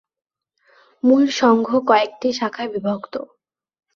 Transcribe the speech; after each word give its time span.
মূল 1.03 1.23
সংঘ 1.39 1.67
কয়েকটি 1.89 2.27
শাখায় 2.33 2.69
বিভক্ত। 2.73 3.13